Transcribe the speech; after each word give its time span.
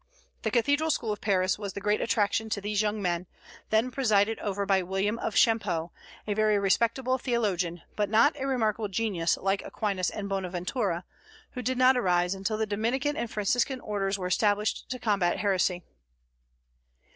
The 0.41 0.49
Cathedral 0.49 0.89
School 0.89 1.11
of 1.11 1.21
Paris 1.21 1.59
was 1.59 1.73
the 1.73 1.79
great 1.79 2.01
attraction 2.01 2.49
to 2.49 2.59
these 2.59 2.81
young 2.81 3.03
men, 3.03 3.27
then 3.69 3.91
presided 3.91 4.39
over 4.39 4.65
by 4.65 4.81
William 4.81 5.19
of 5.19 5.35
Champeaux, 5.35 5.91
a 6.25 6.33
very 6.33 6.57
respectable 6.57 7.19
theologian, 7.19 7.83
but 7.95 8.09
not 8.09 8.35
a 8.41 8.47
remarkable 8.47 8.87
genius 8.87 9.37
like 9.37 9.61
Aquinas 9.63 10.09
and 10.09 10.27
Bonaventura, 10.27 11.03
who 11.51 11.61
did 11.61 11.77
not 11.77 11.95
arise 11.97 12.33
until 12.33 12.57
the 12.57 12.65
Dominican 12.65 13.15
and 13.15 13.29
Franciscan 13.29 13.79
orders 13.79 14.17
were 14.17 14.25
established 14.25 14.89
to 14.89 14.97
combat 14.97 15.37
heresy. 15.37 15.83